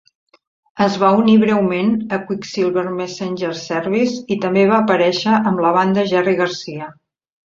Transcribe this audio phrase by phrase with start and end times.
[0.83, 6.07] Es va unir breument a Quicksilver Messenger Service i també va aparèixer amb la banda
[6.13, 6.89] Jerry Garcia.